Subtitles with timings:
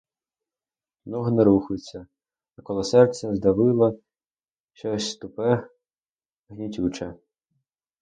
[1.05, 2.07] Ноги не рухаються,
[2.57, 3.99] а коло серця здавило
[4.73, 5.69] щось тупе,
[6.49, 7.15] гнітюче.